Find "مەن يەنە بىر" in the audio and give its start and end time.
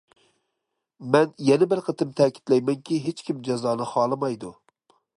1.15-1.83